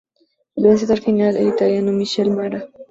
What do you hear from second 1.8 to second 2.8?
Michele Mara.